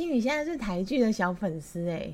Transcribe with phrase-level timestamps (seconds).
[0.00, 2.10] 心宇现在是台剧的小粉丝哎，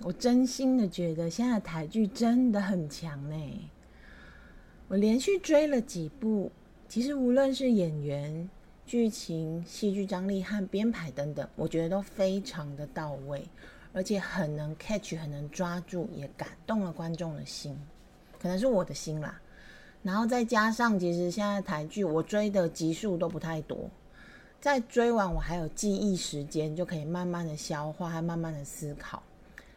[0.00, 3.52] 我真心的觉得现在台剧真的很强哎。
[4.88, 6.50] 我连续追了几部，
[6.88, 8.50] 其实无论是演员、
[8.84, 13.48] 剧情、戏剧张力和编排等等，我觉得都非常的到位，
[13.92, 17.78] 而且很能 catch，很能抓住，也感动了观众的心，
[18.40, 19.40] 可能是我的心啦。
[20.02, 23.88] 然后再加上，其实现在台剧我追的集数都不太多。
[24.62, 29.20] 在追完，我还有记忆时间，就可以慢慢的消化，还慢慢的思考，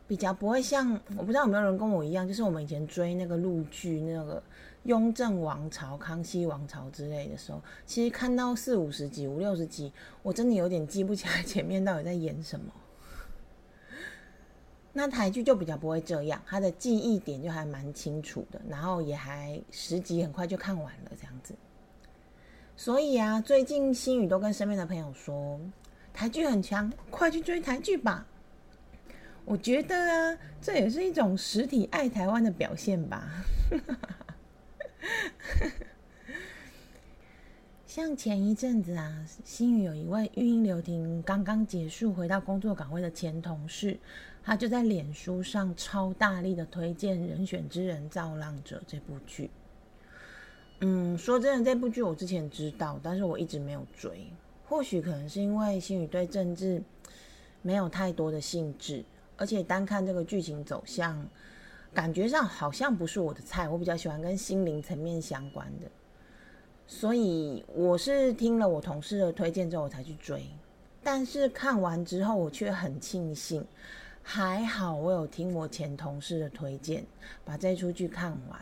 [0.08, 4.42] 比较不会像我不知道有没有人跟我一样，就是我们以前追那个陆剧，那个
[4.84, 12.72] 雍正王朝、康熙王朝之类的时候，其实看到四五十集、五六十集，我真的有点记不起来前面到底在演什么。
[14.94, 21.56] 那台剧就比较不会这样，它的记忆点就还蛮清楚的，然后也还十集很快就看完了这样子。
[22.78, 25.60] 所以啊，最近心宇都跟身边的朋友说，
[26.14, 28.26] 台剧很强，快去追台剧吧。
[29.46, 33.46] 我觉得啊，这也是一种实体爱台湾的表现吧。
[37.88, 43.98] 像前一阵子啊，新宇有一位育婴留停刚刚结束回到工作岗位的前同事，
[44.44, 49.50] 他就在脸书上超大力的推荐《人选之人造浪者》这部剧。
[50.82, 54.28] 嗯，说真的，这部剧我之前知道，但是我一直没有追。
[54.68, 56.82] 或许可能是因为心宇对政治
[57.62, 59.04] 没有太多的兴致，
[59.38, 61.26] 而且单看这个剧情走向，
[61.94, 63.70] 感觉上好像不是我的菜。
[63.70, 65.90] 我比较喜欢跟心灵层面相关的，
[66.88, 70.44] 所以我是听了我同事的推荐之后我才去追。
[71.02, 73.64] 但是看完之后，我却很庆幸，
[74.24, 77.06] 还好我有听我前同事的推荐，
[77.46, 78.60] 把这出剧看完。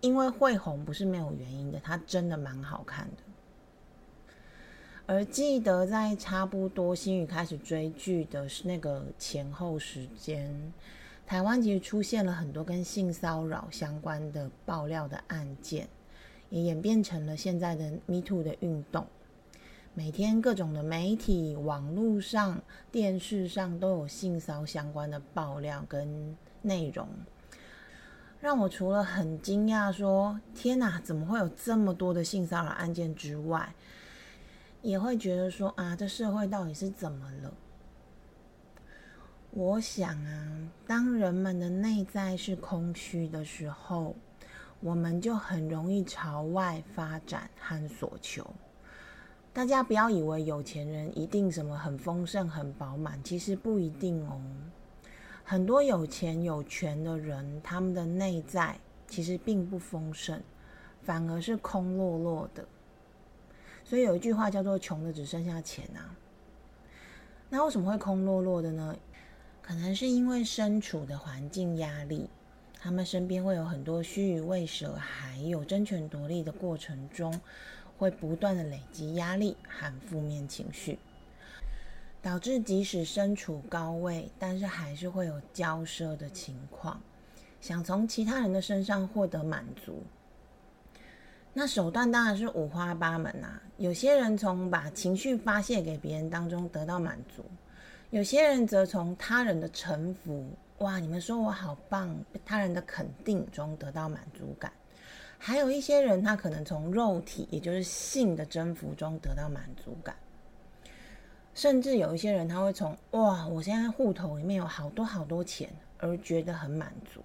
[0.00, 3.22] 因为会红不是没有原因的，它真的蛮好看的。
[5.06, 10.72] 而记得在差不多新宇开始追剧的是那个前后时间，
[11.26, 15.88] 台湾其实出现了很多跟性骚扰相关的爆料的案件，
[16.50, 19.06] 也演变成了现在的 Me Too 的运动。
[19.94, 22.60] 每天各种的媒体、网络上、
[22.92, 27.08] 电视上都有性骚相关的爆料跟内容。
[28.40, 33.74] 让我除了很惊讶，说天哪，怎么会有这么多的性骚扰案件之外，
[34.80, 37.52] 也会觉得说啊，这社会到底是怎么了？
[39.50, 44.14] 我想啊，当人们的内在是空虚的时候，
[44.78, 48.48] 我们就很容易朝外发展和所求。
[49.52, 54.40] 大家不要以为有钱人一定什么很丰盛、很饱满，其实不一定哦。
[55.50, 60.42] 很多有钱有权的人，他们的内在其实并不丰盛，
[61.00, 62.66] 反而是空落落的。
[63.82, 66.14] 所以有一句话叫做“穷的只剩下钱”啊。
[67.48, 68.94] 那为什么会空落落的呢？
[69.62, 72.28] 可能是因为身处的环境压力，
[72.78, 77.40] 他们身边会有很多虚与委蛇，还有争权夺利的过程中，
[77.96, 80.98] 会不断的累积压力和负面情绪。
[82.20, 87.00] 导致即使身处高位，但是还是会有骄奢的情况，
[87.60, 90.02] 想从其他人的身上获得满足。
[91.52, 93.60] 那手段当然是五花八门啊。
[93.78, 97.44] 有些人从把情绪发泄给别人当中得到满足，
[98.10, 104.72] 有些人则从他人的臣服，哇，你们说我好棒，他人的肯定中得到满足感。
[105.38, 110.16] 还有一些人，他可能从肉体，也就是性的征服中得到满足感。
[111.58, 115.68] 甚至有一些人，他会从哇，我现在户头里面有好多好多钱，
[115.98, 117.20] 而觉得很满足。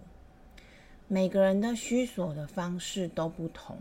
[1.08, 3.78] 每个人的需索的方式都不同，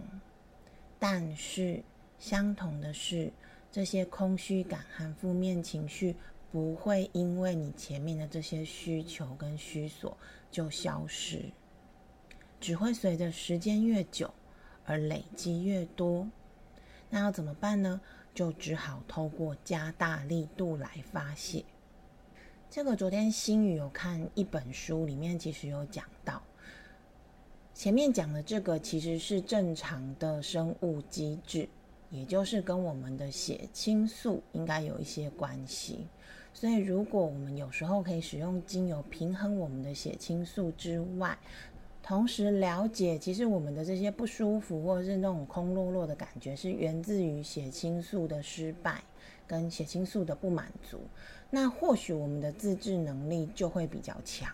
[0.99, 1.83] 但是
[2.19, 3.33] 相同的是，
[3.71, 6.15] 这些空虚感和负面情绪
[6.51, 10.15] 不会因为你前面的这些需求跟需索
[10.51, 11.47] 就消失，
[12.61, 14.31] 只会随着时间越久
[14.85, 16.29] 而累积越多。
[17.09, 17.99] 那要怎么办呢？
[18.35, 21.65] 就只好透过加大力度来发泄。
[22.71, 26.43] 这个昨天新宇有看一本书，里面其实有讲到，
[27.75, 31.69] 前面讲的这个其实是正常的生物机制，
[32.11, 36.07] 也就是跟我们的血清素应该有一些关系。
[36.55, 41.39] 所以如果我们有时候可以使用精油平衡我们的血清素之外，
[42.03, 49.01] 同时了解其实我们的这些不舒服或者是那种空落落的感觉，是源自于血清素的失败
[49.47, 51.01] 跟血清素的不满足，
[51.49, 54.53] 那或许我们的自制能力就会比较强。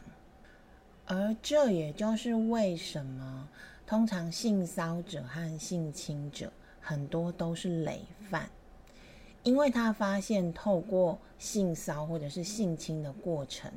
[1.06, 3.48] 而这也就是为什么
[3.86, 6.52] 通常性骚者和性侵者
[6.82, 8.50] 很多都是累犯，
[9.42, 13.72] 因为他发现透过性骚或者是性侵的过程，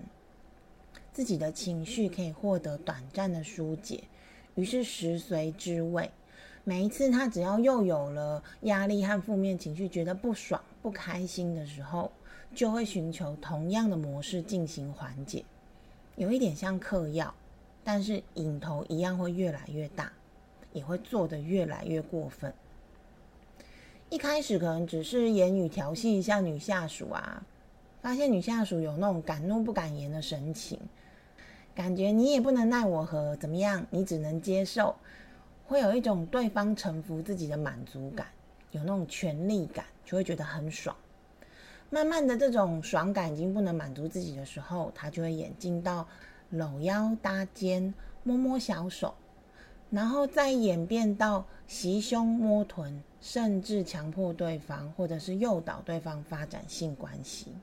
[1.14, 4.04] 自己的情绪可以获得短暂的疏解，
[4.56, 6.10] 于是食髓知味。
[6.64, 12.12] 每一次他只要又有了压力和负面情绪，觉得不爽、不开心的时候，
[12.54, 15.44] 就会寻求同样的模式进行缓解。
[16.16, 17.34] 有一点像嗑药，
[17.84, 20.14] 但是瘾头一样会越来越大，
[20.72, 22.54] 也会做得越来越过分。
[24.10, 27.44] 一开始可能只是言语调戏一下女下属啊，
[28.02, 30.78] 发现女下属有那种敢怒不敢言的神情，
[31.74, 33.86] 感觉你也不能奈我何，怎么样？
[33.90, 34.96] 你只能接受，
[35.66, 38.28] 会有一种对方臣服自己的满足感，
[38.72, 40.96] 有那种权力感，就会觉得很爽。
[41.90, 46.08] 慢慢的，这种爽感已经不能满足自己的时候，他就会演进到
[46.50, 49.14] 搂腰搭肩、摸摸小手，
[49.90, 57.54] 然后再演变到袭胸摸臀，甚至强迫对方或者是诱导对方发展性关系。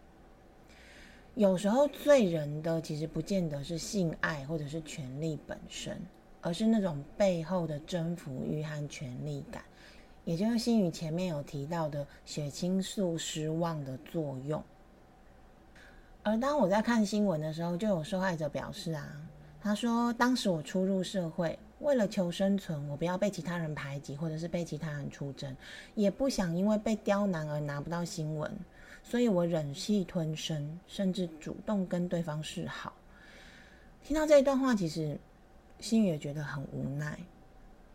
[1.39, 5.97] 有时候醉人的其实不见得是性爱或者是权力本身，
[6.41, 9.63] 而是那种背后的征服欲和权力感。
[10.25, 14.61] 也就是心宇前面有提到的血清素失望的作用，
[16.25, 19.09] 而当我在看新闻的时候，就有受害者表示啊，
[19.63, 25.57] 他说当时我初入社会，为了求生存，我不要被其他人排挤，或者是被其他人出征，
[25.95, 28.53] 也不想因为被刁难而拿不到新闻，
[29.09, 32.93] 所以我忍气吞声，甚至主动跟对方示好。
[34.05, 35.19] 听到这一段话，其实
[35.81, 37.19] 心宇也觉得很无奈。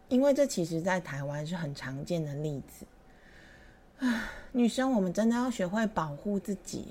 [0.10, 2.88] 因为这其实，在台湾是很常见的例子。
[4.00, 6.88] 啊，女生，我们真的要学会保护自己。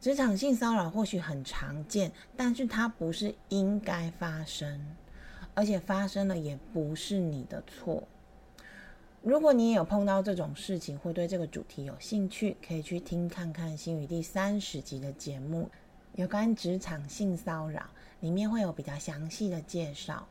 [0.00, 4.96] 职场性骚扰或许很常见，但是它不是应该发生，
[5.52, 8.04] 而且发生了也不是你的错。
[9.22, 15.68] 如果你也有碰到这种事情，或对这个主题有兴趣，可以去听看看新宇第三十集的节目，
[16.14, 17.82] 有关职场性骚扰，
[18.20, 20.26] 里面会有比较详细的介绍。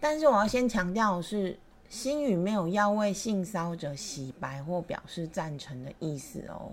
[0.00, 1.56] 但是我要先强调的是，
[1.88, 6.72] 心语没有要为性骚者洗白或表示赞成的意思哦。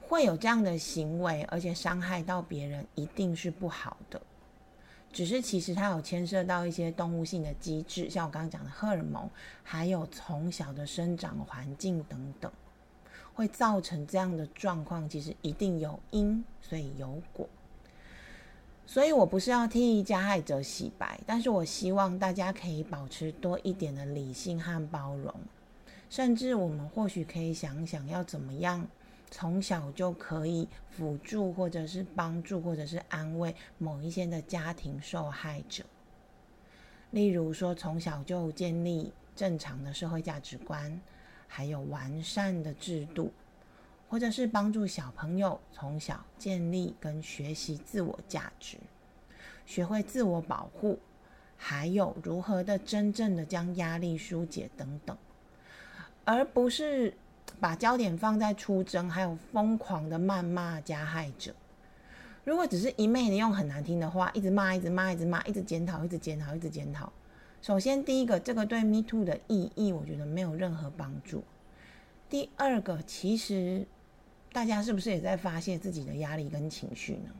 [0.00, 4.20] 会有这样的行为，而且伤害到别人，一定是不好的。
[5.12, 9.28] 只是其实它有牵涉到一些动物性的机制，像我刚刚讲的荷尔蒙，
[9.62, 12.50] 还有从小的生长环境等等，
[13.34, 15.08] 会造成这样的状况。
[15.08, 17.48] 其实一定有因，所以有果。
[18.84, 25.32] 所以我不是要替加害者洗白，但是我希望大家可以保持多一点的理性和包容，
[26.10, 28.86] 甚至我们或许可以想想要怎么样
[29.32, 35.82] 从小就可以辅助或者是帮助或者是安慰某一些的家庭受害者，
[37.10, 41.00] 例如说从小就建立正常的社会价值观，
[41.48, 43.32] 还有完善的制度。
[44.08, 48.76] 或者是帮助小朋友从小建立跟学习自我价值，
[49.64, 50.98] 学会自我保护，
[51.56, 55.16] 还有如何的真正的将压力疏解等等，
[56.26, 57.14] 而不是
[57.62, 61.54] 把焦点放在出征，还有疯狂的谩骂加害者。
[62.44, 67.12] 如果只是一昧的用很难听的话，一直骂，一直骂，一直骂，一直检讨，一直检讨，一直检讨。
[67.62, 71.44] 首先，第一个，这个对 Me Too 的意义，我觉得没有任何帮助。
[72.28, 73.86] 第二个，其实。
[74.54, 77.30] 大家是不是也在发泄自己的压力跟情绪呢？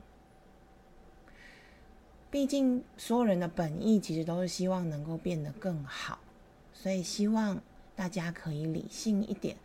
[2.31, 6.17] 毕竟所有人的本意其实都是希望能够变得更好，
[6.73, 7.61] 所以希望
[7.95, 9.55] 大家可以理性一点，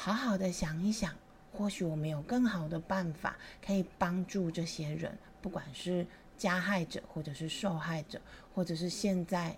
[0.00, 1.12] 好好的想一想，
[1.52, 8.20] 或许我们有更好的办法可以帮助这些人，不管是加害者，或者是受害者，
[8.54, 9.56] 或者是现在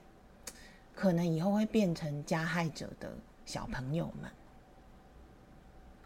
[0.94, 3.12] 可能以后会变成加害者的
[3.44, 4.11] 小朋友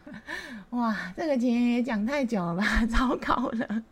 [0.04, 0.14] 们。
[0.70, 3.84] 哇，这个前也讲太久了吧， 糟糕了！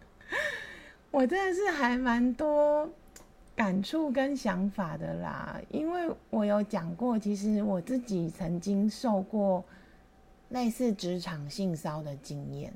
[1.13, 2.91] 我真的是还蛮多
[3.55, 9.65] 感触跟想法的啦，因为我有讲过，其实我自己曾经受过
[10.53, 12.73] 类似职场性骚的经验，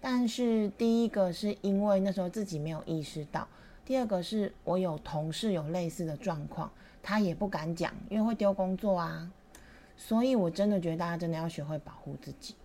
[0.00, 3.46] 但是第一个是因为那时候自己没有意识到，
[3.84, 6.68] 第二个是我有同事有类似的状况，
[7.00, 9.30] 他也不敢讲，因为会丢工作啊，
[9.96, 12.56] 所以我真的觉得大家真的要学会保护自己。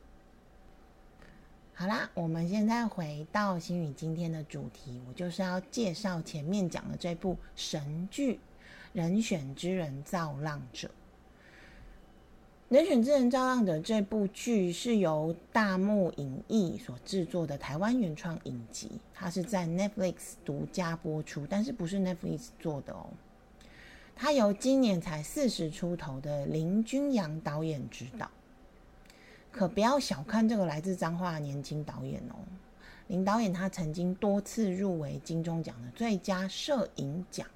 [1.76, 8.34] 好啦，我们现在回到心宇今天的主题，我就是要介绍前面讲的这部神剧
[8.94, 10.88] 《人选之人造浪者》。
[12.70, 23.08] 《人选之人造浪者》这部剧是由大幕影艺所制作的台湾原创影集，它是在 Netflix 独家播出，但是不是 Netflix 做的哦。
[24.18, 28.30] 它由今年才四十出头的林君阳导演执导。
[29.50, 32.36] 可不要小看这个来自彰化的年轻导演哦，
[33.08, 37.48] 林导演他曾经多次入围金钟奖的最佳摄影奖，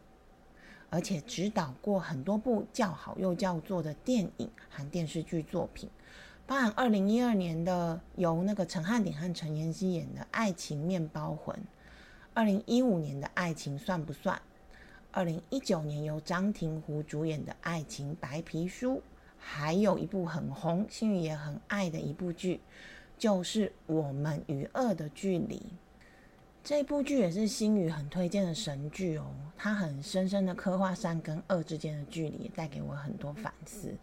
[0.92, 5.90] 而且指导过很多部叫好又叫座的电影和电视剧作品，
[6.46, 11.56] 包含二零一二年的由那个陈汉典和陈妍希演的《爱情面包魂》，
[12.34, 14.36] 二零一五年的《爱情算不算》，
[15.12, 18.98] 二零一九年由张庭湖主演的《爱情白皮书》。
[19.44, 22.60] 还有一部很红、心宇也很爱的一部剧，
[23.18, 25.58] 就是《我们与恶的距离》。
[26.64, 29.26] 这部剧也是心宇很推荐的神剧哦，
[29.58, 33.94] 它很深深的刻画善跟恶之间的距离，带给我很多反思，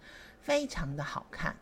[0.41, 1.55] 非常的好看，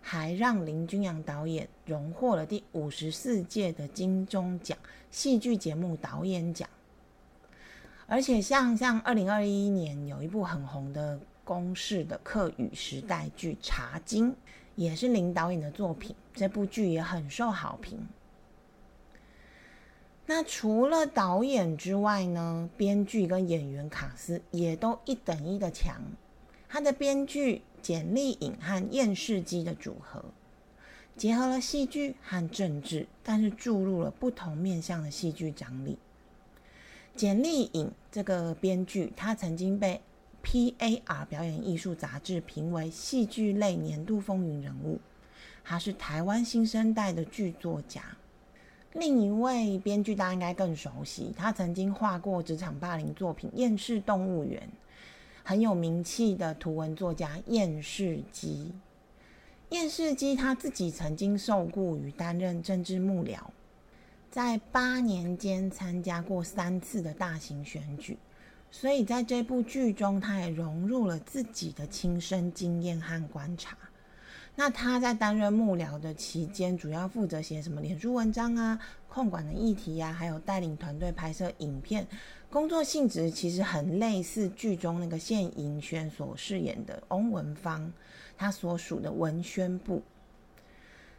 [0.00, 4.76] 还让林君阳导演荣获了第五十四届的金钟奖
[5.10, 6.68] 戏剧节目导演奖。
[8.06, 11.18] 而且像像二零二一年有一部很红的。
[11.42, 14.30] 公式的客语时代剧《茶经》
[14.76, 17.98] 也是林导演的作品，这部剧也很受好评。
[20.32, 26.00] 那除了导演之外呢，编剧跟演员卡斯也都一等一的强。
[26.68, 30.24] 他的编剧简丽颖和燕世基的组合，
[31.16, 35.98] 结合了戏剧和政治，但是注入了不同面向的戏剧张力。
[37.16, 40.00] 简丽颖这个编剧，他曾经被
[40.42, 41.24] P.A.R.
[41.24, 45.00] 表演艺术杂志评为戏剧类年度风云人物，
[45.64, 48.16] 他是台湾新生代的剧作家。
[48.94, 54.60] 另一位编剧大家应该更熟悉，他曾经画过职场霸凌作品《厌世动物园》，
[55.44, 58.72] 很有名气的图文作家厌世基。
[59.68, 63.38] 厌世基他自己曾经受雇于担任政治幕僚，
[64.28, 68.18] 在八年间参加过三次的大型选举。
[68.72, 73.76] 所以在这部剧中，他也融入了自己的亲身经验和观察。
[74.56, 78.78] 那他在担任幕僚的期间，主要负责写什么脸书文章啊、
[79.08, 82.06] 控管的议题啊，还有带领团队拍摄影片。
[82.50, 87.90] 工作性质其实很类似剧中那个谢盈萱所饰演的翁文芳，
[88.36, 90.02] 他所属的文宣部。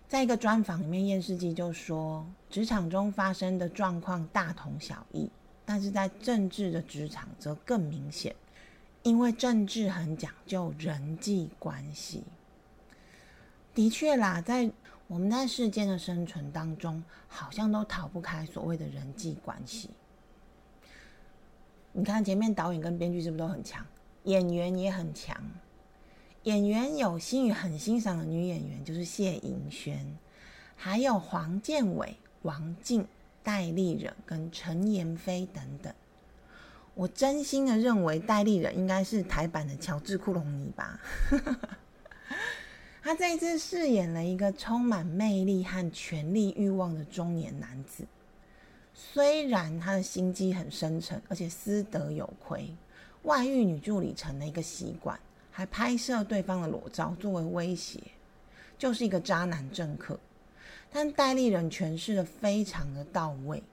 [0.07, 5.29] 在一个专访里面，验世机就说，职场中发生的状况大同小异。
[5.63, 8.35] 但是在政治的职场则更明显，
[9.03, 12.23] 因为政治很讲究人际关系。
[13.73, 14.71] 的确啦，在
[15.07, 19.89] 我们在世间的生存当中，好像都逃不开所谓的人际关系。
[21.91, 23.85] 你看前面导演跟编剧是不是都很强？
[24.23, 25.35] 演员也很强。
[26.43, 30.17] 演员有心宇很欣赏的女演员，就是谢盈萱，
[30.75, 33.07] 还有黄建伟、王静。
[33.43, 35.91] 戴立忍跟陈妍霏等等，
[36.93, 40.99] 我真心的认为戴立忍应该是台版的乔治·库隆尼吧。
[43.03, 48.05] 他这一次饰演了一个充满魅力和权力欲望的中年男子，
[48.93, 52.69] 虽然他的心机很深沉，而且私德有亏，
[53.23, 57.99] 外遇女助理成了一个习惯，还拍摄对方的裸照作为威胁，
[58.77, 60.19] 就是一个渣男政客。
[60.91, 63.63] 但戴立人诠释的非常的到位，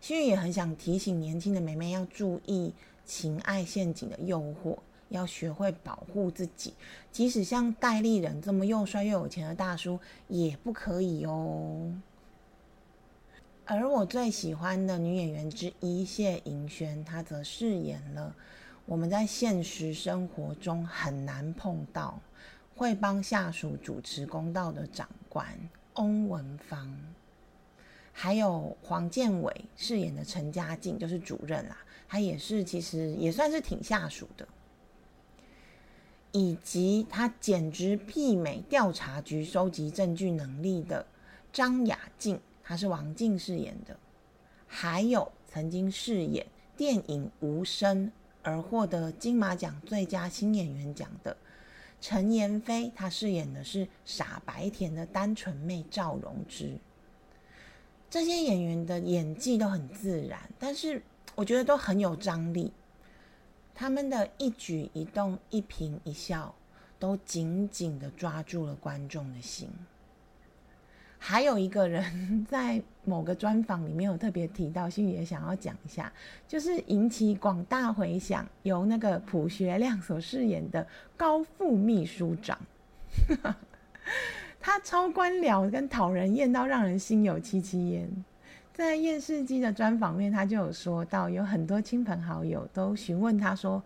[0.00, 2.72] 心宇也很想提醒年轻的妹妹要注意
[3.04, 4.78] 情爱陷阱的诱惑，
[5.12, 6.74] 要学会保护自己，
[7.12, 11.94] 即使像戴立人这么又帅又有钱的大叔也不可以哦。
[13.64, 18.34] 而我最喜欢的女演员之一谢盈萱，她则饰演了
[18.84, 22.18] 我们在现实生活中很难碰到，
[22.74, 25.46] 会帮下属主持公道的长官。
[25.96, 26.98] 翁文芳，
[28.12, 31.76] 还有黄建伟饰演的陈家静，就是主任啦。
[32.08, 34.48] 他也是，其实也算是挺下属的。
[36.32, 41.04] 以及他简直媲美调查局收集证据能力的
[41.52, 43.96] 张雅静，她是王静饰演的。
[44.66, 46.46] 还有曾经饰演
[46.76, 48.06] 电影《无声》
[48.42, 51.36] 而获得金马奖最佳新演员奖的。
[52.00, 56.78] 陈妍霏，她饰演的是傻白甜的单纯妹赵荣之。
[58.08, 61.02] 这些演员的演技都很自然，但是
[61.34, 62.72] 我觉得都很有张力。
[63.74, 66.54] 他们的一举一动、一颦一笑，
[66.98, 69.68] 都紧紧的抓住了观众的心。
[71.24, 76.12] 还有一个人在某个专访里面有特别提到，心宇也想要讲一下，
[76.48, 80.84] 就是引起广大回响，由那个朴学亮所饰演的
[81.16, 82.58] 高副秘书长，
[84.60, 88.24] 他超官僚跟讨人厌到让人心有戚戚焉。
[88.74, 93.82] 在验视机的专访面，他就有说到，有很多亲朋好友都询问他说：“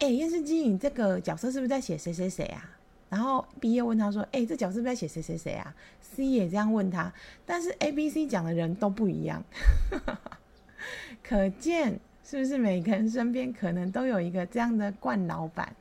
[0.00, 2.70] 哎，验视机，你这个角色是不是在写谁谁谁啊？”
[3.10, 7.12] 然后 B 业问他说：“哎，这角色是不是在写谁谁谁啊？”C 也这样问他，
[7.44, 9.44] 但是 A、B、C 讲的人都不一样，
[11.22, 15.76] 可见是不是每个人身边可能都有一个这样的惯老板？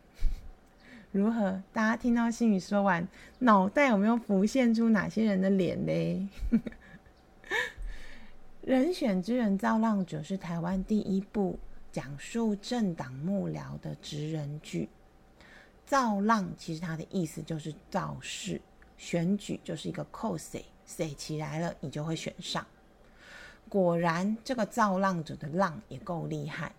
[1.14, 1.62] 如何？
[1.72, 3.08] 大家听到心宇说完，
[3.40, 6.28] 脑袋有没有浮现出哪些人的脸嘞？
[8.62, 11.58] 人选之人造浪者是台湾第一部
[11.92, 14.88] 讲述政党幕僚的职人剧。
[15.84, 18.62] 造浪其实它的意思就是造势，
[19.00, 22.64] 选举就是一个扣谁谁起来了，你就会选上。
[23.68, 26.72] 果然，这个造浪者的浪也够厉害，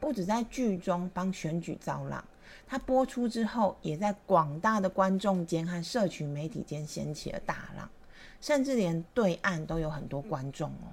[0.00, 2.24] 不止在剧中帮选举造浪，
[2.66, 7.90] 他播出之后，也在广大的观众间和社群媒体间掀起了大浪，
[8.40, 10.88] 甚至连对岸都有很多观众哦。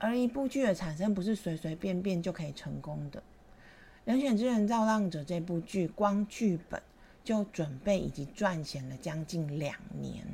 [0.00, 3.22] 而一部剧的产生，不是随随便便就可以成功的。
[4.04, 6.82] 人选之人造浪者这部剧，光剧本
[7.22, 10.24] 就准备以及撰写了将近两年。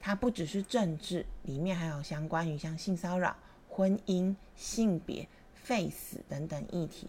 [0.00, 3.36] 它不只是政治，里面还有相关于像性骚扰、
[3.68, 7.06] 婚姻、性别、废死等等议题。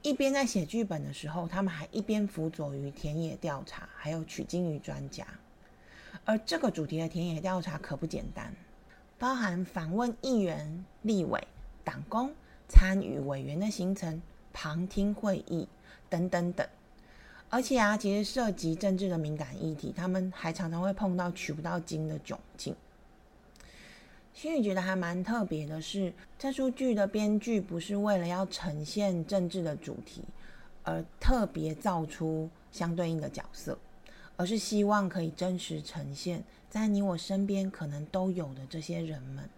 [0.00, 5.26] 一边在写剧本的时候，他们还一边辅佐于田野调查，还有取经于专家。
[6.24, 8.54] 而这个主题的田野调查可不简单，
[9.20, 11.40] 包含访问议员、立委、
[11.84, 12.32] 党工、
[12.66, 14.20] 参与委员的行程。
[14.52, 15.68] 旁听会议
[16.08, 16.66] 等等等，
[17.48, 22.74] 而且啊，其实涉及政治的敏感议题，他们还常常会碰到取不到经的窘境。
[24.34, 30.24] 心宇觉得还蛮特别的是，这出剧的编剧不是为了要呈现政治的主题
[30.82, 33.78] 而特别造出相对应的角色，
[34.36, 39.50] 而是希望可以真实呈现在你我身边可能都有的这些人们。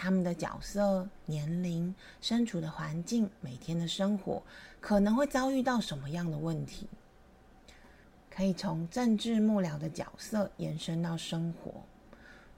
[0.00, 4.40] 他们的角色、年龄、身处的环境、每天的生活，
[4.80, 6.86] 可能会遭遇到什么样的问题？
[8.30, 11.82] 可以从政治幕僚的角色延伸到生活。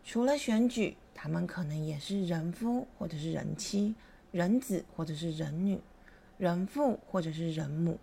[0.04, 3.94] 除了选举，他们可能也是人夫或者是人妻、
[4.30, 5.80] 人子或者是人女、
[6.36, 7.98] 人父或者是人母。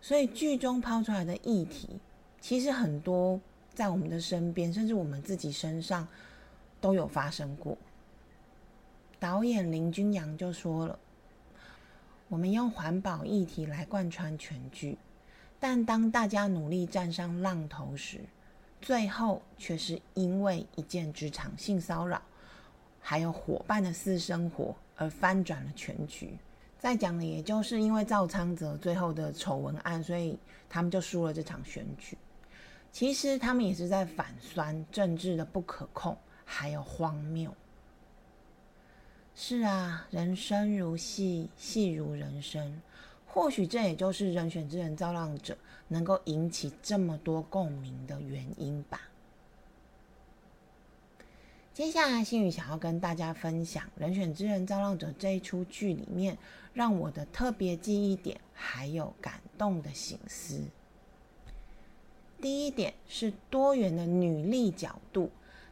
[0.00, 2.00] 所以剧中抛出来的议题，
[2.40, 3.38] 其实很多
[3.78, 6.04] 在我们的身边，甚至我们自己身上
[6.80, 7.78] 都有发生过。
[9.20, 10.98] 导演林君阳就说了
[12.28, 14.98] ：“我们用环保议题来贯穿全剧，
[15.60, 18.18] 但当大家努力站上浪头时，
[18.82, 22.20] 最后却是因为一件职场性骚扰，
[23.00, 26.36] 还有伙伴的私生活而翻转了全局。
[26.80, 30.36] 再讲的，也就是因为赵昌泽最后的丑闻案，所以
[30.68, 32.18] 他们就输了这场选举。
[32.90, 37.54] 其实他们也是在反酸政治的不可控，还有荒谬。”
[39.34, 42.82] 是啊，人生如戏，戏如人生。
[43.24, 49.02] 或许这也就是人选之人造浪者能够引起这么多共鸣的原因吧。
[51.72, 56.36] 接下来，心宇想要跟大家分享《人选之人造浪者》这一出剧里面
[56.72, 60.60] 让我的特别记忆点，还有感动的醒思。
[62.40, 65.30] 第一点是多元的女力角度。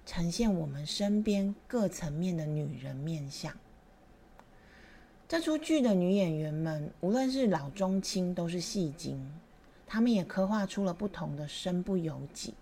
[0.08, 3.52] 呈现我们身边各层面的女人面相。
[5.26, 9.20] 这出剧的女演员们，无论是老中青，都是戏精。
[9.84, 12.54] 她们也刻画出了不同的身不由己。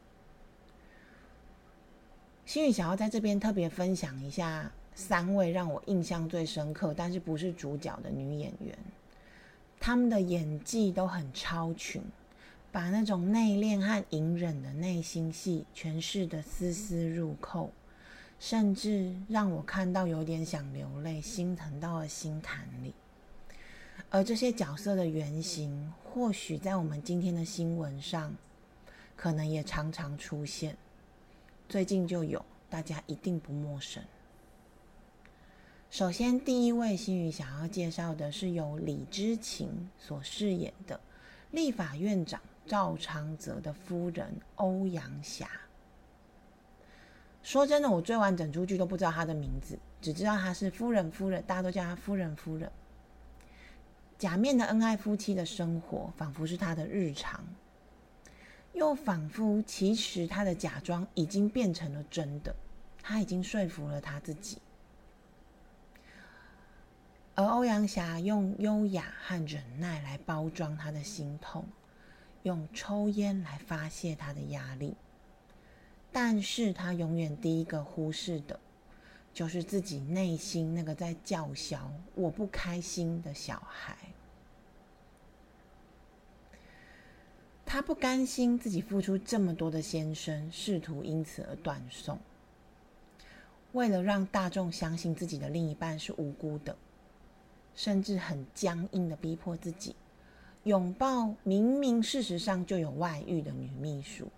[2.46, 8.74] 心宇想要在这边特别分享一下三位让我印象最深刻，但是不是主角的女演员，
[9.78, 12.02] 她们的演技都很超群。
[12.74, 17.70] 把那种内敛和隐忍的内心戏诠释的丝丝入扣，
[18.40, 22.92] 甚至让我看到有点想流泪，心疼到了心坎里。
[24.10, 28.34] 而这些角色的原型，或许在我们今天的新闻上，
[29.14, 30.76] 可能也常常出现。
[31.68, 34.02] 最近就有，大家一定不陌生。
[35.90, 40.98] 首先，第一位心宇想要介绍的是由李知琴所饰演的
[41.52, 42.40] 立法院长。
[42.66, 45.48] 赵昌泽的夫人欧阳霞。
[47.42, 51.10] 说真的，我追完整出剧都不知道她的名字，只知道她是夫人。
[51.10, 52.34] 夫人，大家都叫她夫人。
[52.36, 52.70] 夫人，
[54.18, 57.44] 假面的恩爱夫妻的生活，仿佛是她的日常。
[58.72, 62.52] 又仿佛其实他的假装已经变成了真的，
[63.00, 64.58] 他已经说服了他自己。
[67.36, 71.64] 而欧阳霞用优雅和忍耐来包装他的心痛，
[72.44, 74.94] 用抽烟来发泄他的压力，
[76.12, 78.60] 但是他永远第一个忽视的，
[79.32, 83.96] 就是自己内心那个在叫嚣“我不开心”的小孩。
[87.66, 92.18] 他不甘心自己付出这么多的先生，试图因此而断送。
[93.72, 96.76] 为了让大众相信自己的另一半是无辜的。
[97.76, 99.96] 甚至很僵硬的逼迫自己
[100.64, 104.28] 拥抱明明事实上就有外遇的女秘书，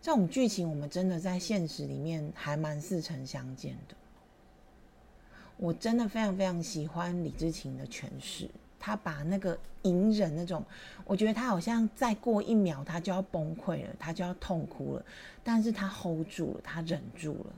[0.00, 3.94] 这种剧情我们真的在现实里面还蛮似曾相见的。
[5.56, 10.64] 我真的非常非常喜欢李治勤的诠释，他把那个隐忍那种，
[11.04, 15.04] 我觉得他好像再过一秒他就要崩溃了，他就要痛哭了，
[15.42, 17.52] 但是他 hold 住了，他忍住了。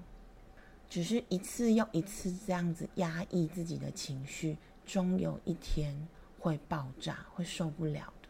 [0.89, 4.57] 只是一次又一次这样子压抑自己的情绪，
[4.87, 5.95] 终有一天
[6.47, 8.29] 会爆炸，会受不了的。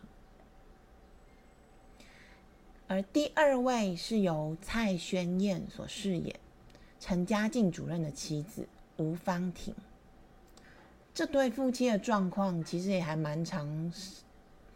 [2.88, 6.34] 而第二位是由蔡宣燕所饰演
[6.98, 9.74] 陈嘉靖主任的妻子吴芳婷。
[11.12, 13.92] 这对夫妻的状况其实也还蛮常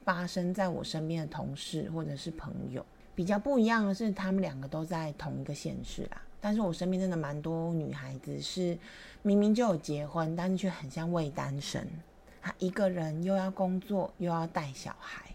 [0.04, 2.84] 发生在我身边的同事或者是朋友。
[3.14, 6.20] 比较不一样的是，他们两个都在同一个县市啦。
[6.42, 8.78] 但是我身边真的蛮多女孩子是
[9.22, 11.86] 明明就有结婚，但是却很像未单身。
[12.40, 15.26] 他一个人又要工作又要带小孩。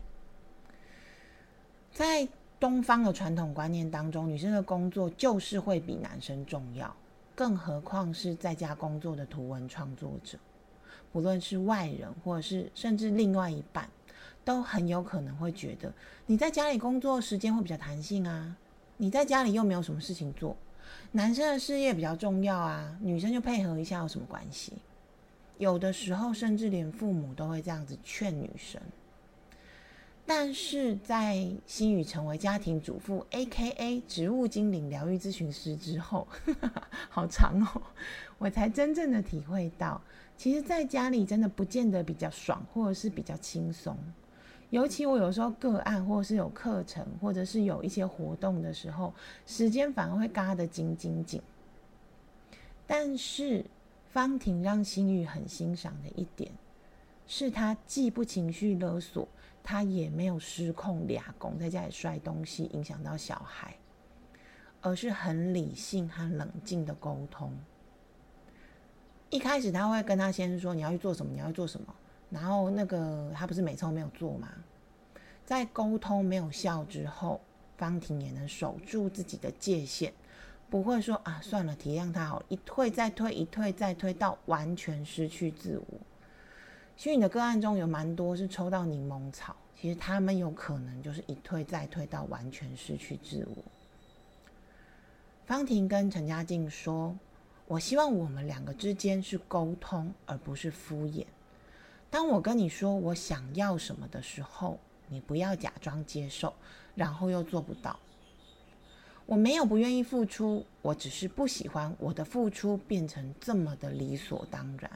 [1.91, 2.27] 在
[2.59, 6.93] 东方的传统观念当中，女生的工作就是会比男生重要，
[7.35, 10.37] 更何况是在家工作的图文创作者，
[11.11, 13.89] 不论是外人或者是甚至另外一半，
[14.43, 15.93] 都很有可能会觉得
[16.25, 18.55] 你在家里工作时间会比较弹性啊，
[18.97, 20.55] 你在家里又没有什么事情做。
[21.11, 24.73] 男生的事业比较重要啊，女生就配合一下有什么关系？
[25.57, 28.81] 有的时候甚至连父母都会这样子劝女生。
[30.27, 34.01] 但是在心宇成为家庭主妇 （A.K.A.
[34.07, 36.27] 植物精灵疗愈咨询师）之后，
[37.09, 37.81] 好长哦，
[38.39, 40.01] 我才真正的体会到，
[40.35, 43.95] 其实在家里真的不见得比较爽，或者是比较轻松。
[44.71, 49.13] 尤其我有时候个案，或者是有课程，或者是有一些活动的时候，
[49.45, 51.39] 时间反而会嘎得紧紧紧。
[52.87, 53.63] 但是
[54.15, 56.49] 方婷让心宇很欣赏的一点，
[57.27, 59.27] 是他既不情绪勒索，
[59.61, 63.75] 他也没有失控俩拱在家里摔东西影响到小孩，
[64.79, 67.51] 而是很理性和冷静的沟通。
[69.29, 71.33] 一开始他会跟他先生说：“你要去做什么？
[71.33, 71.93] 你要去做什么？”
[72.31, 74.47] 然后那个他不是每次都没有做吗？
[75.45, 77.41] 在沟通没有效之后，
[77.77, 80.13] 方婷也能守住自己的界限，
[80.69, 85.99] 不会说啊算了，体谅他好，一退再退，一退再退，到完全失去自我。
[86.97, 93.63] 所以你的个案中有蛮多是抽到柠檬草，其实他们有可能就是一退再退到完全失去自我。
[95.45, 97.15] 方婷跟陈嘉静说
[97.67, 101.25] ：“我希望我们两个之间是沟通，而不是敷衍。”
[102.09, 106.53] 当我跟你说我想要什么的时候，你不要假装接受，
[106.95, 107.99] 然后又做不到。
[109.25, 114.91] 我没有不愿意付出，我只是不喜欢我的付出变成这么的理所当然。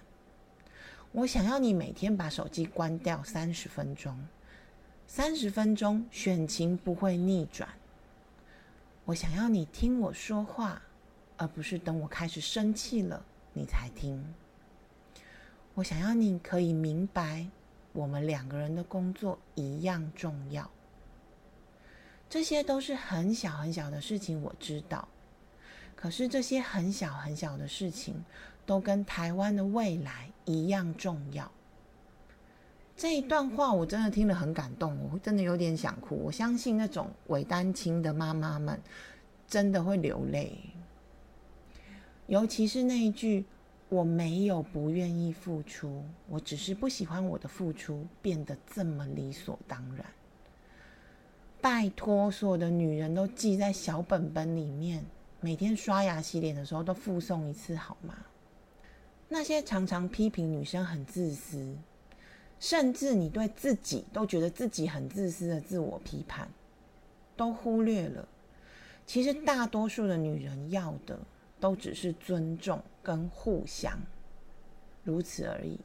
[1.12, 4.28] 我想要你每天把手机关掉三十分钟，
[5.08, 7.68] 三十分钟选情不会逆转。
[9.06, 10.80] 我想要你听我说话，
[11.36, 14.24] 而不是等我开始生气了你才听。
[15.74, 17.48] 我想要你可以明白，
[17.94, 20.70] 我们两个人的工作一样重要。
[22.30, 25.08] 这些都是很小很小的事情，我知道。
[25.96, 28.24] 可是这些很小很小的事情，
[28.66, 31.52] 都跟台湾的未来一样重要。
[32.96, 36.16] 这一段话我真的听了很感动，我真的有点想哭。
[36.16, 38.80] 我相信那种伪单亲的妈妈们
[39.48, 40.58] 真的会流泪，
[42.28, 43.46] 尤其是那一句。
[43.92, 50.06] 我没有不愿意付出，我只是不喜欢我的付出变得这么理所当然。
[51.62, 55.04] 拜托，所有的女人都记在小本本里面，
[55.40, 58.16] 每天刷牙洗脸的时候都附送一次好吗？
[59.28, 61.76] 那些常常批评女生很自私，
[62.60, 66.50] 甚至你对自己都觉得自己很自私的自我批判，
[67.36, 68.28] 都忽略了。
[69.06, 71.20] 其实大多数的女人要的。
[71.62, 74.00] 都只是尊重跟互相，
[75.04, 75.78] 如此而已。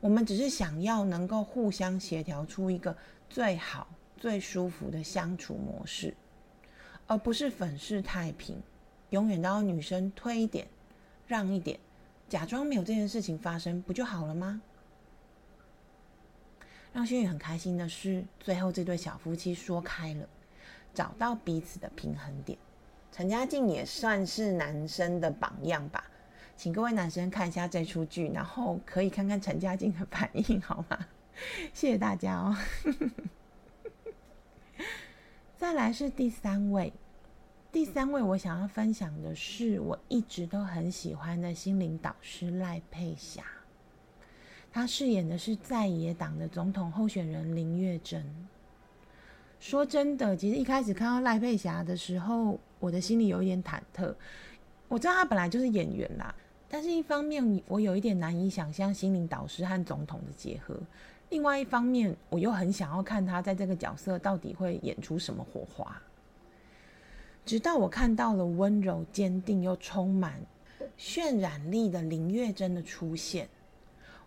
[0.00, 2.96] 我们只是想要能够互相协调出一个
[3.30, 6.14] 最好、最舒服的相处模式，
[7.06, 8.60] 而不是粉饰太平，
[9.10, 10.66] 永远都要女生推一点、
[11.26, 11.78] 让一点，
[12.28, 14.60] 假装没有这件事情发生，不就好了吗？
[16.92, 20.26] 让心宇很开心的是，最后这对小夫妻说开了，
[20.94, 22.58] 找到彼此的平衡点。
[23.12, 26.02] 陈嘉静也算是男生的榜样吧，
[26.56, 30.98] 请各位男生看一下这出剧，然后可以看看陈嘉静的反应，好吗？
[31.74, 32.56] 谢谢大家哦。
[35.56, 36.92] 再来是第三位，
[37.72, 43.42] 第三位我想要分享的是我一直都很喜欢的心灵导师赖佩霞。
[44.70, 48.22] 他饰演的是在野党的总统候选人林月珍。
[49.58, 54.14] 说真的，其实一开始看到赖佩霞的时候，我的心里有一点忐忑。
[54.88, 56.34] 我知道他本来就是演员啦，
[56.68, 60.78] 但是一方面我有一点难以想象心灵导师和总统的结合，
[61.30, 66.00] 另外一方面我又很想要看他在这个角色到底会演出什么火花。
[67.44, 70.40] 直到我看到了温柔、坚定又充满
[70.98, 73.48] 渲染力的林月珍的出现。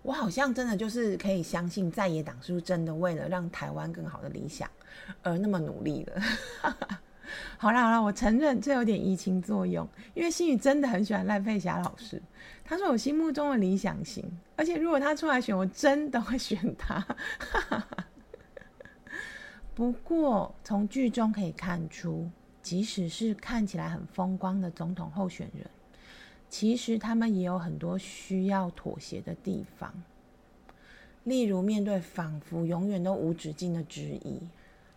[0.01, 4.69] 我好像真的就是可以相信在野党是不是真的为了让台湾更好的理想
[5.21, 6.21] 而那么努力了？
[7.57, 12.21] 好啦好啦，我承认这有点移情作用，因为心宇真的很喜欢赖佩霞老师，
[12.63, 14.23] 他是我心目中的理想型，
[14.55, 17.05] 而且如果他出来选，我真的会选他。
[19.75, 22.29] 不过从剧中可以看出，
[22.61, 25.65] 即使是看起来很风光的总统候选人。
[26.49, 29.93] 其实他们也有很多需要妥协的地方，
[31.23, 34.41] 例如面对仿佛永远都无止境的质疑，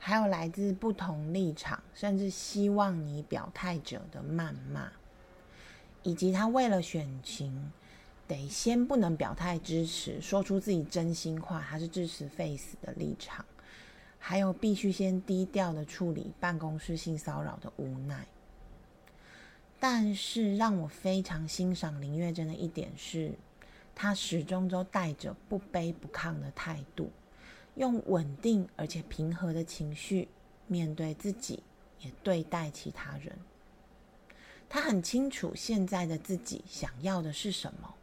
[0.05, 4.91] 还有来自不同立场甚至希望你表态者的谩骂，
[6.03, 7.71] 以及他为了选情
[8.27, 13.45] 得先不能表态支持，说出自己真心话，还是支持 face 的立场，
[14.19, 18.27] 还有必须先低调的处理办公室性骚扰的无奈。
[19.79, 23.33] 但是让我非常欣赏林月珍的一点是，
[23.95, 27.13] 她始终都带着不卑不亢的态度，
[27.75, 30.29] 用稳定而且平和的情绪
[30.67, 31.63] 面对自己，
[32.01, 33.37] 也对待其他人。
[34.69, 37.95] 他很清楚现在的自己想要的是什么，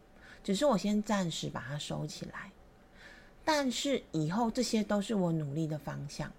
[0.44, 2.52] 只是我先暂时把它收起来。
[3.44, 6.32] 但是以后这些都是我努力的方向，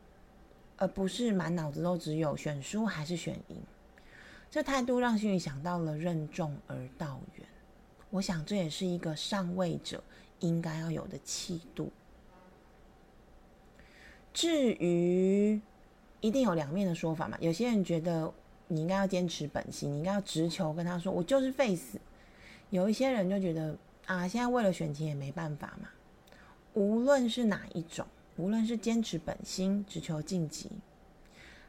[0.76, 3.56] 而不是满脑子都只有选输还是选赢。
[4.50, 7.46] 这态度让心宇想到了任重而道远，
[8.10, 10.02] 我想这也是一个上位者
[10.40, 11.90] 应该要有的气度。
[14.32, 15.60] 至于
[16.20, 17.36] 一定有两面的说法嘛？
[17.40, 18.32] 有些人觉得
[18.68, 21.98] 你应该要坚持本心，你应该要直球跟他说我就是 face。
[22.70, 25.88] 有一些人就觉得啊，现在为了选情也没办法嘛。
[26.74, 30.70] 无论是哪一种，无论是坚持本心直求晋级，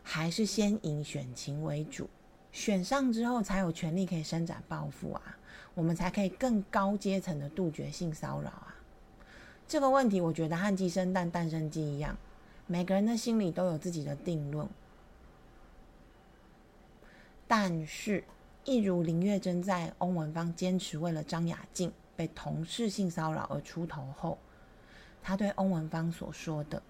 [0.03, 2.07] 还是先以选情为主。
[2.51, 5.37] 选上之后才有权利可以伸展抱负啊，
[5.73, 8.75] 我们才可以更高阶层的杜绝性骚扰啊。
[9.67, 12.15] 这个问题我觉得和鸡生蛋蛋生鸡一样，
[12.71, 14.65] 每个人的心里都有自己的定论。
[17.45, 18.23] 但是，
[18.63, 24.37] 一如林月珍在翁文芳坚持为了张雅静被同事性骚扰而出头后，
[25.21, 26.81] 他对翁文芳所说的：“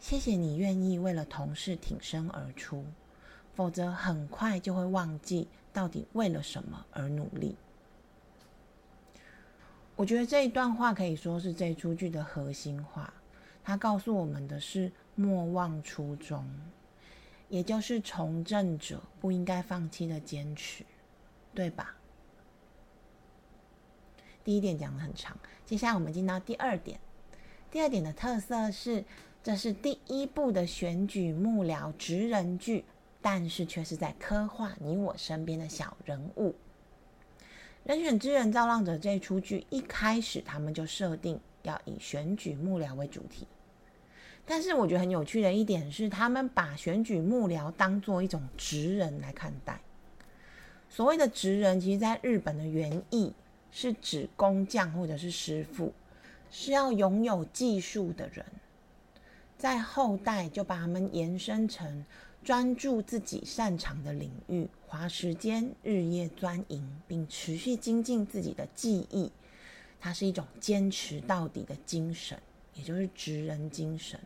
[0.00, 2.82] 谢谢你愿意为了同事挺身而出。”
[3.54, 7.54] 否则，很快就会忘记到底为了什么而努力。
[9.94, 13.12] 我觉得这一段话可以说是这出剧的核心话。
[13.66, 16.48] 他告诉我们的是莫忘初衷，
[17.48, 20.84] 也就是从政者不应该放弃的坚持，
[21.52, 21.96] 对吧？
[24.44, 27.00] 第一点讲的很长，接下来我们进到第二点。
[27.68, 29.04] 第二点的特色是，
[29.42, 32.84] 这是第一部的选举幕僚职人剧。
[33.22, 36.54] 但是却是在刻画你我身边的小人物。
[37.82, 43.48] 人选之人造浪者这出剧一开始，他们就设定要以选举幕僚为主题。
[44.46, 49.80] 但是我觉得很有趣的一点是，他们把选举幕僚当做一种职人来看待。
[50.88, 53.32] 所谓的职人，其实在日本的原意
[53.72, 55.92] 是指工匠或者是师傅，
[56.50, 58.46] 是要拥有技术的人。
[59.58, 62.04] 在后代就把他们延伸成。
[62.44, 69.32] 专注自己擅长的领域，花时间日夜钻营，并持续精进自己的技艺，
[69.98, 72.38] 它是一种坚持到底的精神，
[72.74, 74.20] 也就是职人精神。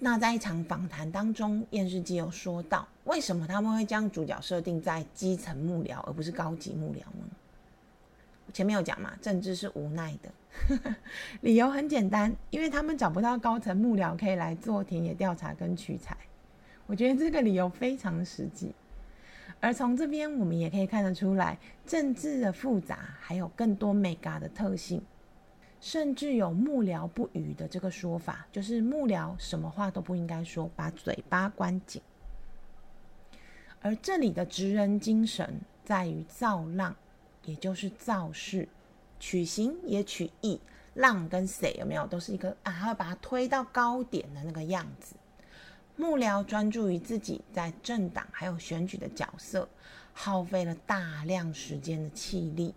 [0.00, 7.28] 那在一场访谈当中，验视机有说到，为什么他们会将主角设定在基层幕僚，而不是高级幕僚呢？
[8.52, 10.94] 前面有讲嘛，政治是无奈的，
[11.42, 16.16] 理由很简单，因为他们找不到高层幕僚可以来做田野调查跟取材。
[16.86, 18.72] 我觉得这个理由非常实际。
[19.60, 25.02] 而从这边我们也可以看得出来，政治的复杂还有更多 mega 的特性，
[25.80, 32.02] 甚至有幕僚不语的这个说法，就是幕僚什么话都不应该说，把嘴巴关紧。
[33.80, 36.96] 而这里的职人精神在于造浪，
[37.44, 38.68] 也就是造势，
[39.20, 40.60] 取形也取义，
[40.94, 45.14] 浪跟谁有没有都是一个啊，要把它推到高点的那个样子。
[45.94, 49.68] 幕僚专注于自己在政党还有选举的角色，
[50.12, 52.74] 耗费了大量时间的气力，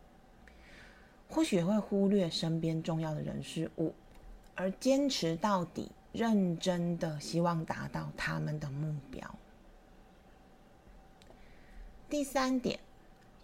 [1.34, 3.94] 或许会忽略身边重要的人事物，
[4.54, 9.34] 而坚持到底，认真的希望达到他们的目标。
[12.10, 12.78] 第三点，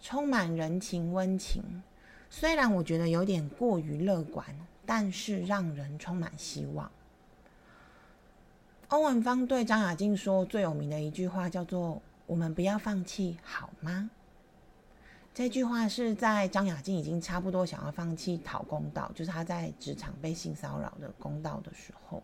[0.02, 1.82] 充满人情温情，
[2.28, 4.46] 虽然我觉得有点过于乐观，
[4.84, 6.92] 但是让人充满希望。
[8.88, 14.10] 欧文芳对张雅静说最有名的一句话叫做“我们不要放弃，好吗？”
[15.34, 22.22] 这句话是在张雅静已经差不多想要放弃讨公道，就是她在职场被性骚扰的公道的时候，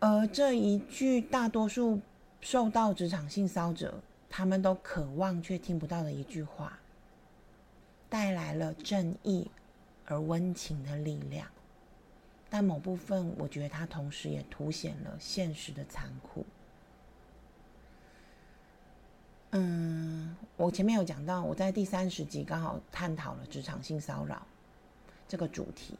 [0.00, 2.00] 而这一句大多数
[2.40, 4.00] 受到职场性骚者
[4.30, 6.78] 他们都渴望却听不到的一句话，
[8.08, 9.50] 带来了正义
[10.06, 11.46] 而温情的力量。
[12.48, 16.46] 但某部分，我觉得它同时也凸显了现实的残酷。
[19.52, 24.46] 嗯，我前面有讲到，我在第三十集刚好探讨了职场性骚扰
[25.26, 25.94] 这个主题，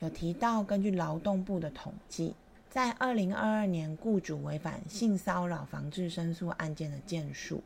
[0.00, 2.34] 有提到根据劳动部的统计，
[2.68, 7.62] 在二零二二年雇主违反性骚扰防治申诉案件的件数。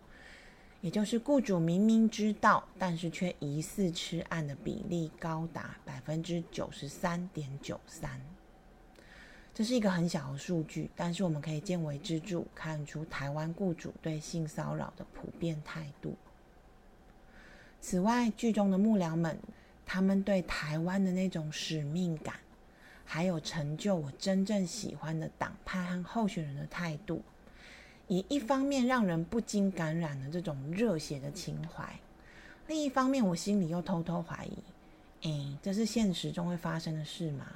[0.81, 8.21] 也就是雇主明明知道，但是却疑似吃案的比例高达百分之九十三点九三。
[9.55, 16.17] 这是一个很小的数据，但是我们可以见微知著，看出台湾雇主对性骚扰的普遍态度。
[17.81, 19.39] 此外，剧中的幕僚们，
[19.87, 22.35] 他们对台湾的那种使命感，
[23.05, 27.23] 还有成就我真正喜欢的党派和候选人的态度。
[28.09, 32.01] 以一方面让人不禁感染了这种热血的情怀，
[32.67, 37.47] 另一方面我心里又偷偷怀疑：哎，这是现实中会发生的事吗？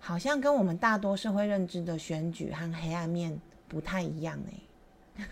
[0.00, 5.24] 好像跟我们大多社会认知的选举和黑暗面不太一样哎。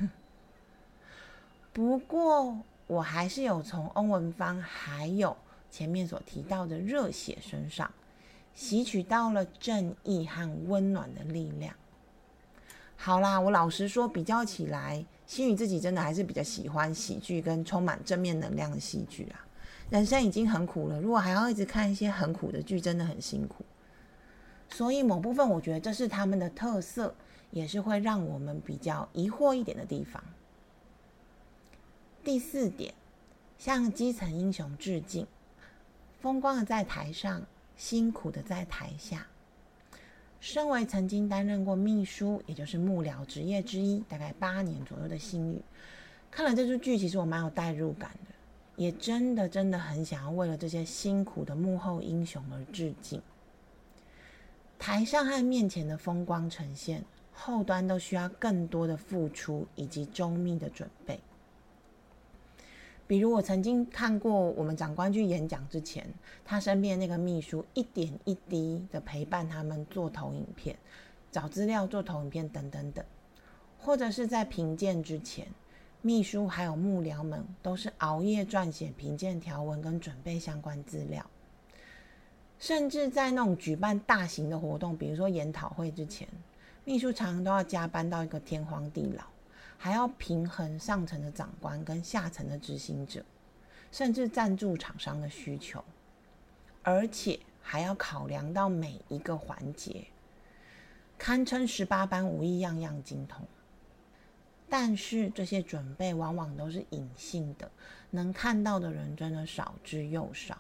[1.73, 5.37] 不过我还是有从翁文芳还有
[5.71, 7.91] 前面所提到的热血身上，
[8.55, 11.75] 吸取到了正义和温暖的力量。
[12.97, 19.45] 好啦，我老实说，比较起来，心宇自己真的还是比较喜欢喜剧跟充满正面能量的戏剧啊。
[19.91, 23.65] 人生已经很苦了，如果还要一直看一些很苦的剧，真的很辛苦。
[24.69, 27.15] 所以某部分，我觉得这是他们的特色，
[27.51, 30.23] 也是会让我们比较疑惑一点的地方。
[32.25, 32.93] 第四点，
[33.57, 35.27] 向基层英雄致敬，
[36.21, 37.43] 风光的在台上，
[37.77, 39.27] 辛苦的在台下。
[40.41, 45.63] 身为曾经担任过秘书，也就是幕僚职业之一，大概八年左右的心宇，
[46.31, 48.35] 看了这出剧，其实我蛮有代入感的，
[48.77, 53.23] 也真的真的很想要为了这些辛苦的幕后英雄而致敬。
[54.79, 61.19] 台上和面前的风光呈现，后端都需要更多的付出以及周密的准备。
[63.09, 66.13] 比如我曾经看过我们长官去演讲之前，
[66.45, 70.77] 他身边那个秘书一点一滴的陪伴他们做投影片、
[71.31, 73.05] 找资料、做投影片等等等，
[73.79, 75.47] 或者是在评鉴之前，
[76.03, 81.25] 秘书还有幕僚们都是熬夜撰写评鉴条文跟准备相关资料，
[82.59, 86.27] 甚至在那种举办大型的活动，比如说研讨会之前，
[86.85, 89.25] 秘书常常都要加班到一个天荒地老。
[89.79, 93.23] 还要平衡上层的长官跟下层的执行者，
[93.93, 95.85] 甚至赞助厂商的需求，
[96.83, 100.07] 而且还要考量到每一个环节，
[101.19, 103.45] 堪称十八般武艺，样样精通。
[104.67, 107.71] 但是这些准备往往都是隐性的，
[108.11, 110.57] 能看到的人真的少之又少。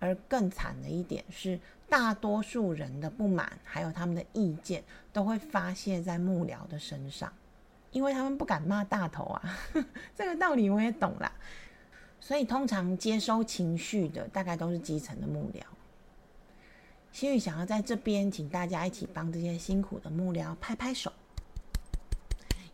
[0.00, 4.82] 而更惨的一点是，大多数人的不满还有他们的意见，
[5.12, 7.32] 都会发泄在幕僚的身上。
[7.90, 9.58] 因为他们不敢骂大头啊，
[10.14, 11.32] 这个道理我也懂啦。
[12.20, 15.62] 所以通常接收情绪的大概都是基层的幕僚。
[17.10, 21.10] 心宇想要在这边请大家一起帮这些辛苦的幕僚拍拍手，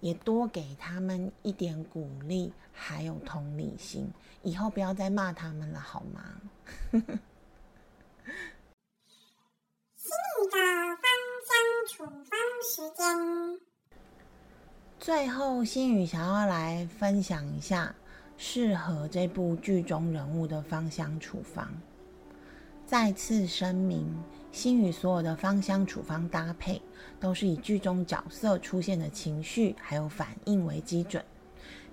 [0.05, 4.13] 也多给他们一点鼓励，还有同理心。
[4.43, 6.21] 以后不要再骂他们了，好吗？
[6.93, 7.01] 心
[10.37, 10.59] 语的
[11.01, 11.09] 芳
[11.49, 11.57] 香
[11.89, 13.59] 处方时间。
[14.99, 17.95] 最后，心语想要来分享一下
[18.37, 21.67] 适合这部剧中人物的芳香处方。
[22.85, 26.83] 再次声明，心语所有的芳香处方搭配
[27.25, 31.25] 都是以剧中角色出现的情绪还有反应为基准，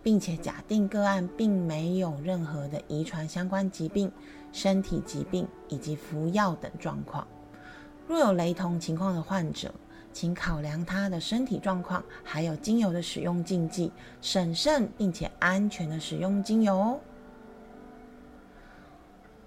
[0.03, 4.11] 并且假定个案并没有任何的遗传相关疾病、
[4.51, 7.25] 身体疾病以及服药等状况。
[8.09, 9.73] 若有雷同情况的患者，
[10.11, 16.99] 请考量他的身体状况，还有精油的使用禁忌，审慎并且安全的使用精油哦。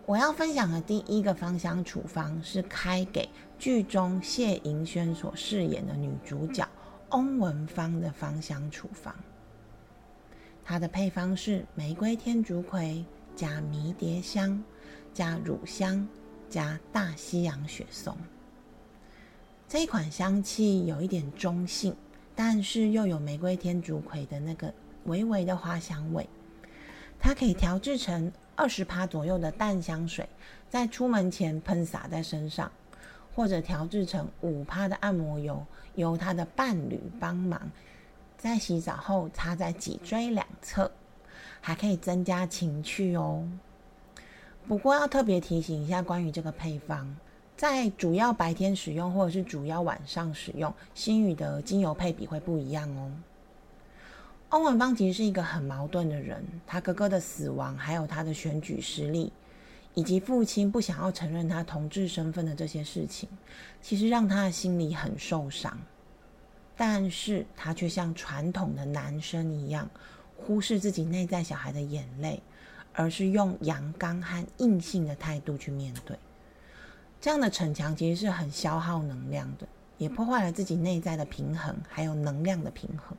[0.07, 3.26] 我要分享的第一个芳香处方是开给
[3.59, 6.68] 剧中谢盈萱所饰演的女主角
[7.12, 9.14] 翁文芳的芳香处方。
[10.62, 13.02] 它的配方是玫瑰天竺葵
[13.34, 14.62] 加迷迭香
[15.14, 16.07] 加乳香
[16.50, 18.14] 加大西洋雪松。
[19.66, 21.96] 这一款香气有一点中性，
[22.34, 24.72] 但是又有玫瑰天竺葵的那个
[25.05, 26.28] 微微的花香味。
[27.18, 28.30] 它可以调制成。
[28.57, 30.28] 二十帕左右的淡香水，
[30.68, 32.70] 在出门前喷洒在身上，
[33.34, 37.61] 或者调制成五帕的按摩油，由他的伴侣帮忙，
[38.38, 40.90] 在洗澡后擦在脊椎两侧，
[41.61, 43.48] 还可以增加情趣哦。
[44.66, 47.14] 不过要特别提醒一下，关于这个配方，
[47.57, 53.11] 在主要白天使用或者是主要晚上使用，新宇的精油配比会不一样哦。
[54.51, 59.32] 翁文芳其实是一个很矛盾的人，他哥哥的死亡，还有他的选举失利，
[59.95, 63.28] 以及父亲不想要承认他同志身份的这些事情，
[63.82, 65.76] 其实让他的心里很受伤。
[66.76, 69.90] 但是他却像传统的男生一样，
[70.36, 72.40] 忽视自己内在小孩的眼泪，
[72.92, 76.16] 而是用阳刚和硬性的态度去面对。
[77.20, 79.66] 这样的逞强其实是很消耗能量的，
[79.99, 83.16] 也破坏了自己内在的平衡，还有能量的平衡。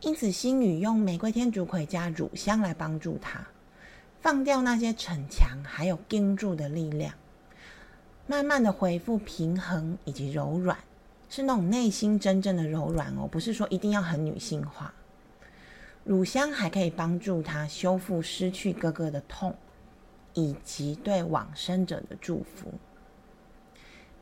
[0.00, 3.44] 因此，星宇用玫瑰天竺葵加乳香来帮助他
[4.20, 7.12] 放掉那些逞强还有盯住的力量，
[8.26, 10.78] 慢慢的恢复平衡以及柔软，
[11.28, 14.94] 是那种内心真正的柔软哦，不是说一定要很女性化。
[16.04, 19.54] 乳香还可以帮助他修复失去哥哥的痛，
[20.32, 22.72] 以及对往生者的祝福。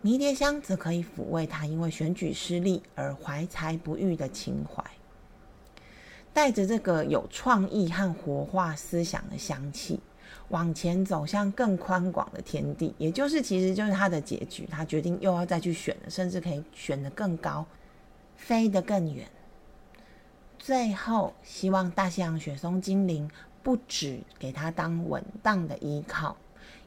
[0.00, 4.82] 迷迭香则可以抚慰他因为选举失利而怀才不遇的情怀。
[6.36, 9.98] 带着这个有创意和活化思想的香气，
[10.50, 14.68] 往前走向更宽广的天地，也就是其实就是他的结局。
[14.70, 17.64] 他决定又要再去选了，甚至可以选得更高，
[18.36, 19.26] 飞得更远。
[20.58, 23.30] 最后，希望大西洋雪松精灵
[23.62, 26.36] 不止给他当稳当的依靠，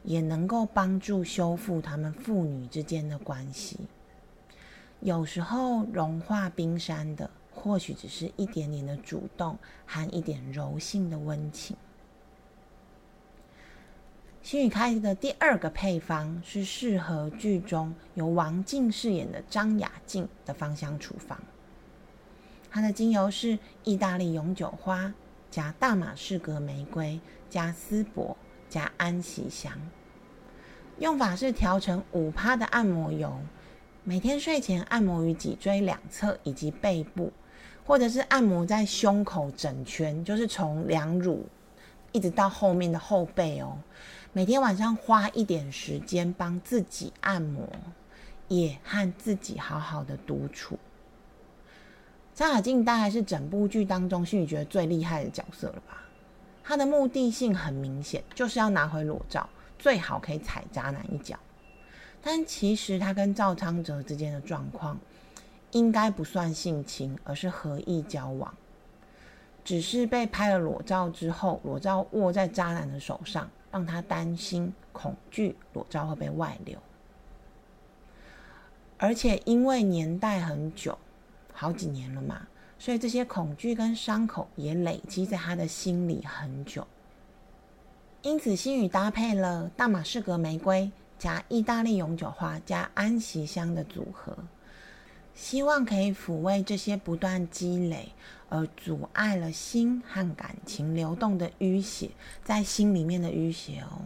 [0.04, 3.80] 也能够帮助修复他们父女之间的关系。
[5.00, 7.28] 有时候融化冰山的。
[7.52, 11.76] 或许只是一点点的主动和一点柔性的温情。
[14.42, 21.38] 新宇开的第二个配方是适合剧中由王静饰演的张雅静的芳香处方。
[22.70, 25.12] 它的精油是意大利永久花
[25.50, 27.20] 加大马士革玫瑰
[27.50, 28.36] 加丝柏
[28.70, 29.72] 加安息香。
[30.98, 33.38] 用法是调成五趴的按摩油，
[34.04, 37.32] 每天睡前按摩于脊椎两侧以及背部。
[37.90, 41.44] 或者是按摩在胸口整圈，就是从两乳
[42.12, 43.76] 一直到后面的后背哦。
[44.32, 47.68] 每天晚上花一点时间帮自己按摩，
[48.46, 50.78] 也和自己好好的独处。
[52.32, 56.00] 张雅静大概是整部剧当中心里觉得最厉害的角色了吧？
[56.62, 61.36] 她的目的性很明显，就是要拿回裸照，最好可以踩渣男一脚。
[62.22, 64.96] 但其实她跟赵昌哲之间的状况。
[65.72, 68.54] 应该不算性侵，而是合意交往。
[69.62, 76.78] 只是被拍了裸照之后，裸照握在渣男的手上，让他担心、恐惧裸照会被外流。
[78.96, 80.98] 而且因为年代很久，
[81.52, 82.46] 好几年了嘛，
[82.78, 86.86] 所以这些恐惧跟伤口也累积在他的心里很久。
[88.22, 94.36] 因此，心语搭配了大马士革玫瑰加意大利永久花加安息香的组合。
[95.40, 98.12] 希望可以抚慰这些不断积累
[98.50, 102.10] 而阻碍了心和感情流动的淤血，
[102.44, 104.04] 在心里面的淤血哦，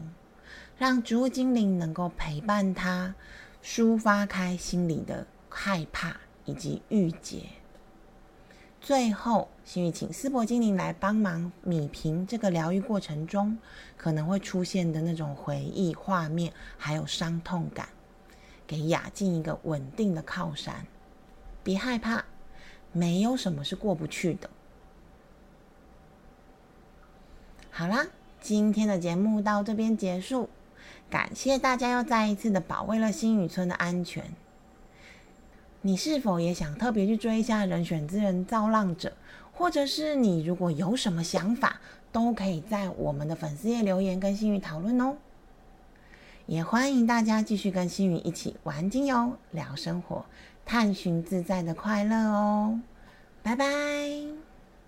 [0.79, 3.17] 让植物精灵能够陪伴他，
[3.65, 7.47] 抒发开心里的害怕以及郁结。
[8.81, 13.59] 最后，心宇请斯伯精灵来帮忙米平这个疗愈过程中
[13.97, 17.89] 可能会出现的那种回忆画面，还有伤痛感，
[18.69, 20.87] 给雅静一个稳定的靠山。
[21.65, 22.25] 别害怕，
[22.93, 24.49] 没有什么是过不去的。
[27.71, 28.07] 好啦，
[28.41, 30.49] 今天的节目到这边结束，
[31.11, 34.23] 感谢大家又再一次的保卫了新宇村的安全。
[35.81, 39.09] 你是否也想特别去追一下《人选之人造浪者》，
[39.53, 41.81] 或者是你如果有什么想法，
[42.13, 45.17] 都可以在我们的粉丝页留言跟新宇讨论哦。
[46.47, 50.25] 也欢迎大家继续跟新宇一起玩精油、聊生活、
[50.65, 52.81] 探寻自在的快乐哦。
[53.43, 54.44] 拜拜。